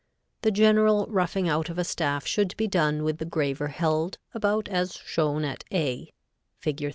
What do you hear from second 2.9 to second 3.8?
with the graver